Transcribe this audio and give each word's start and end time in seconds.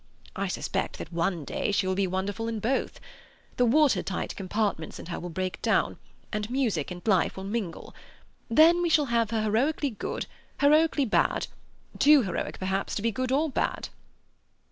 I 0.35 0.47
suspect 0.47 0.97
that 0.97 1.13
one 1.13 1.45
day 1.45 1.71
she 1.71 1.85
will 1.85 1.93
be 1.93 2.07
wonderful 2.07 2.47
in 2.47 2.59
both. 2.59 2.99
The 3.57 3.67
water 3.67 4.01
tight 4.01 4.35
compartments 4.35 4.97
in 4.97 5.05
her 5.05 5.19
will 5.19 5.29
break 5.29 5.61
down, 5.61 5.99
and 6.33 6.49
music 6.49 6.89
and 6.89 7.07
life 7.07 7.37
will 7.37 7.43
mingle. 7.43 7.93
Then 8.49 8.81
we 8.81 8.89
shall 8.89 9.05
have 9.13 9.29
her 9.29 9.43
heroically 9.43 9.91
good, 9.91 10.25
heroically 10.59 11.05
bad—too 11.05 12.23
heroic, 12.23 12.57
perhaps, 12.57 12.95
to 12.95 13.03
be 13.03 13.11
good 13.11 13.31
or 13.31 13.51
bad." 13.51 13.89